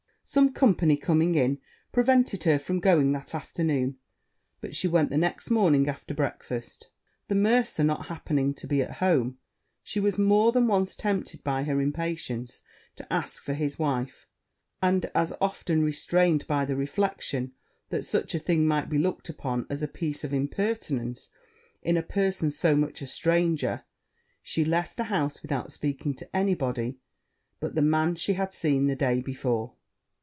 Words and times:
Some 0.23 0.53
company 0.53 0.95
coming 0.95 1.35
in, 1.35 1.59
prevented 1.91 2.43
her 2.43 2.57
from 2.57 2.79
going 2.79 3.11
that 3.11 3.35
afternoon; 3.35 3.97
but 4.61 4.73
she 4.75 4.87
went 4.87 5.09
the 5.09 5.17
next 5.17 5.49
morning 5.49 5.89
after 5.89 6.13
breakfast. 6.13 6.89
The 7.27 7.35
mercer 7.35 7.83
not 7.83 8.05
happening 8.05 8.53
to 8.53 8.67
be 8.67 8.81
at 8.81 8.91
home, 9.01 9.39
she 9.83 9.99
was 9.99 10.17
more 10.19 10.53
than 10.53 10.67
once 10.67 10.95
tempted 10.95 11.43
by 11.43 11.63
her 11.63 11.81
impatience 11.81 12.61
to 12.95 13.11
ask 13.11 13.43
for 13.43 13.53
his 13.53 13.77
wife, 13.77 14.27
and 14.81 15.03
as 15.13 15.33
often 15.41 15.83
restrained 15.83 16.47
by 16.47 16.63
the 16.63 16.77
reflection 16.77 17.51
that 17.89 18.05
such 18.05 18.33
a 18.33 18.39
thing 18.39 18.65
might 18.65 18.87
be 18.89 18.99
looked 18.99 19.27
upon 19.27 19.65
as 19.69 19.81
a 19.83 19.87
piece 19.87 20.23
of 20.23 20.33
impertinence 20.33 21.29
in 21.81 21.97
a 21.97 22.03
person 22.03 22.51
so 22.51 22.73
much 22.75 23.01
a 23.01 23.07
stranger: 23.07 23.83
she 24.41 24.61
therefore 24.61 24.71
left 24.71 24.97
the 24.97 25.03
house 25.05 25.41
without 25.41 25.73
speaking 25.73 26.13
to 26.13 26.33
any 26.33 26.53
body 26.53 26.99
but 27.59 27.75
the 27.75 27.81
man 27.81 28.15
she 28.15 28.33
had 28.33 28.53
seen 28.53 28.85
the 28.87 28.95
day 28.95 29.19
before. 29.19 29.73